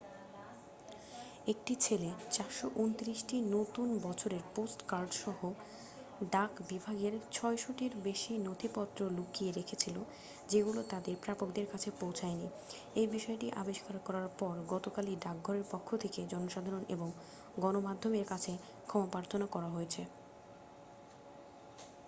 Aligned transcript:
একটি 1.47 1.75
ছেলে 1.75 2.09
429টি 2.31 3.41
নতুন 3.41 3.99
বছরের 4.03 4.39
পোস্টকার্ড 4.55 5.11
সহ 5.13 5.39
ডাকবিভাগের 6.31 7.13
600 7.31 7.73
টিরও 7.77 7.99
বেশি 8.03 8.37
নথিপত্র 8.37 9.09
লুকিয়ে 9.11 9.51
রেখেছিল 9.51 9.97
যেগুলো 10.49 10.83
তাদের 10.83 11.15
প্রাপকদের 11.21 11.65
কাছে 11.71 11.91
পৌঁছায়নি 11.99 12.47
এই 12.95 13.07
বিষয়টি 13.07 13.51
আবিষ্কার 13.51 13.99
করার 13.99 14.27
পর 14.39 14.55
গতকালই 14.67 15.15
ডাকঘরের 15.15 15.63
পক্ষ 15.71 15.95
থেকে 15.95 16.27
জনসাধারণ 16.27 16.83
এবং 16.89 17.11
গণমাধ্যমের 17.59 18.25
কাছে 18.25 18.57
ক্ষমাপ্রার্থনা 18.87 19.45
করা 19.45 19.67
হয়েছে 19.67 20.05